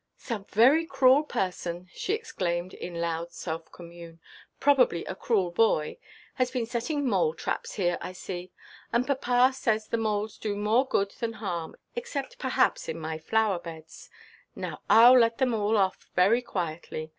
[0.17, 4.19] "Some very cruel person," she exclaimed, in loud self–commune,
[4.59, 5.99] "probably a cruel boy,
[6.33, 8.51] has been setting mole–traps here, I see.
[8.91, 14.09] And papa says the moles do more good than harm, except perhaps in my flower–beds.
[14.55, 17.09] Now Iʼll let them all off very quietly.